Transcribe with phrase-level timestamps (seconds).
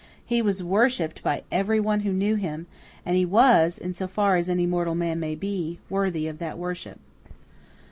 [0.25, 2.65] He was worshipped by everyone who knew him,
[3.05, 6.99] and he was, in so far as mortal man may be, worthy of that worship.